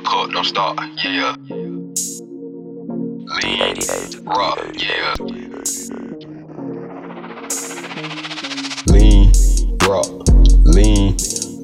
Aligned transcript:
cup, 0.00 0.30
don't 0.30 0.44
stop, 0.44 0.78
yeah. 1.04 1.34
Lean, 1.48 1.94
rock, 4.26 4.58
yeah. 4.74 5.14
Lean, 8.86 9.32
rock, 9.86 10.06
lean, 10.64 11.16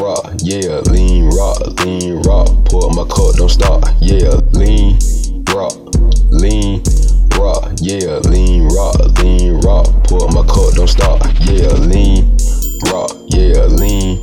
rock, 0.00 0.32
yeah. 0.42 0.80
Lean, 0.90 1.28
rock, 1.30 1.58
lean, 1.84 2.22
rock. 2.22 2.48
Pour 2.66 2.90
my 2.90 3.04
cup, 3.04 3.34
don't 3.36 3.48
stop, 3.48 3.84
yeah. 4.00 4.40
Lean, 4.52 4.98
rock, 5.52 5.74
lean, 6.30 6.82
rock, 7.36 7.72
yeah. 7.80 8.18
Lean, 8.30 8.68
rock, 8.68 8.96
lean, 9.22 9.60
rock. 9.60 9.86
Pour 10.04 10.28
my 10.30 10.42
cup, 10.46 10.74
don't 10.74 10.88
stop, 10.88 11.20
yeah. 11.40 11.68
Lean, 11.90 12.36
rock, 12.86 13.10
yeah. 13.28 13.66
Lean, 13.66 14.20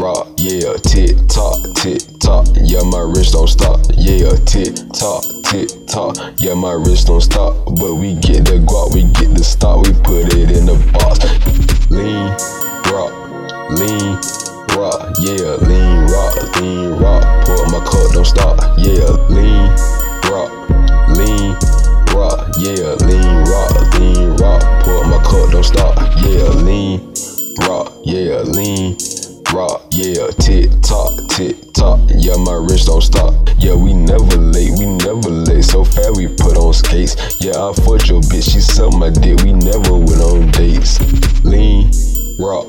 rock, 0.00 0.28
yeah. 0.38 0.74
Tick 0.82 1.16
tock, 1.28 1.58
tick 1.76 2.15
tock, 2.26 2.46
yeah. 2.58 2.82
My 2.82 3.00
wrist 3.00 3.32
don't 3.32 3.46
stop, 3.46 3.78
yeah. 3.94 4.34
Tick 4.44 4.74
tock, 4.92 5.22
tick 5.46 5.70
tock, 5.86 6.16
yeah. 6.38 6.54
My 6.54 6.72
wrist 6.72 7.06
don't 7.06 7.20
stop, 7.20 7.54
but 7.78 7.94
we 7.94 8.14
get 8.14 8.44
the 8.44 8.58
guap, 8.66 8.94
we 8.94 9.04
get 9.14 9.30
the 9.38 9.44
stock, 9.44 9.86
we 9.86 9.92
put 10.02 10.34
it 10.34 10.50
in 10.50 10.66
the 10.66 10.74
box. 10.90 11.22
Lean, 11.88 12.26
rock, 12.90 13.14
lean, 13.78 14.18
rock, 14.74 15.14
yeah. 15.22 15.54
Lean, 15.70 16.10
rock, 16.10 16.34
lean, 16.58 16.98
rock. 16.98 17.22
Pour 17.46 17.62
my 17.70 17.80
cup, 17.86 18.10
don't 18.10 18.26
stop, 18.26 18.58
yeah. 18.76 19.06
Lean, 19.30 19.70
rock, 20.26 20.50
lean, 21.14 21.54
rock, 22.10 22.50
yeah. 22.58 22.98
Lean, 23.06 23.38
rock, 23.46 23.70
lean, 24.02 24.34
rock. 24.42 24.62
Pour 24.82 25.04
my 25.06 25.22
cup, 25.22 25.46
don't 25.54 25.62
stop, 25.62 25.94
yeah. 26.26 26.50
Lean, 26.66 26.98
rock, 27.70 27.94
yeah. 28.02 28.42
Lean, 28.42 28.98
rock, 29.54 29.86
yeah. 29.92 30.26
Tick 30.42 30.70
tock, 30.82 31.12
tick 31.30 31.65
tock, 31.76 32.00
yeah. 32.16 32.36
My 32.36 32.54
wrist 32.54 32.86
don't 32.86 33.02
stop, 33.02 33.34
yeah. 33.58 33.74
We 33.74 33.92
never 33.92 34.36
late, 34.36 34.72
we 34.78 34.86
never 34.86 35.28
late. 35.28 35.64
So 35.64 35.84
fast 35.84 36.16
we 36.16 36.26
put 36.28 36.56
on 36.56 36.72
skates, 36.72 37.14
yeah. 37.40 37.52
I 37.52 37.72
fucked 37.84 38.08
your 38.08 38.20
bitch, 38.22 38.52
she 38.52 38.60
sucked 38.60 38.96
my 38.96 39.10
dick. 39.10 39.42
We 39.44 39.52
never 39.52 39.92
went 39.92 40.22
on 40.24 40.50
dates. 40.50 40.98
Lean, 41.44 41.92
rock, 42.40 42.66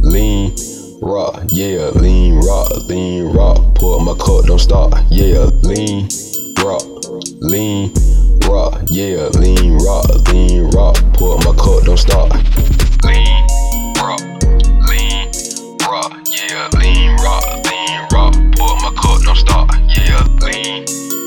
lean, 0.00 0.56
rock, 1.02 1.44
yeah. 1.52 1.92
Lean, 2.00 2.40
rock, 2.40 2.72
lean, 2.88 3.24
rock. 3.36 3.74
Pour 3.76 4.00
up 4.00 4.02
my 4.02 4.14
cup, 4.14 4.46
don't 4.46 4.58
stop, 4.58 4.92
yeah. 5.10 5.44
Lean, 5.62 6.08
rock, 6.64 6.82
lean, 7.44 7.92
rock, 8.48 8.80
yeah. 8.90 9.28
Lean, 9.36 9.78
rock, 9.84 10.08
lean, 10.32 10.70
rock. 10.70 10.96
Pour 11.14 11.36
up 11.36 11.44
my 11.44 11.52
cup, 11.52 11.84
don't 11.84 11.98
stop. 11.98 12.32
don't 19.44 19.68
start, 19.68 19.70
yeah, 19.88 20.22
lean. 20.40 21.25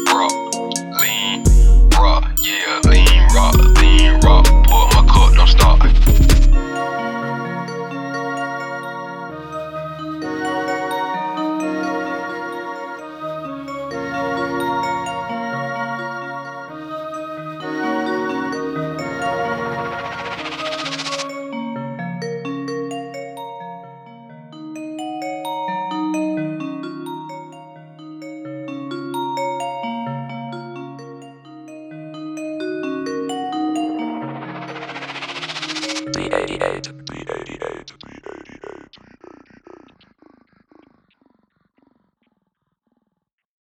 D-88. 36.11 36.87
D-88. 37.05 37.38